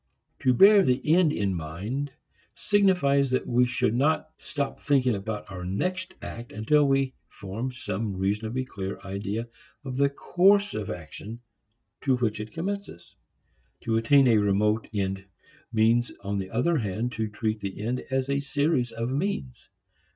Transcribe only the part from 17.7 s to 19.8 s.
end as a series of means.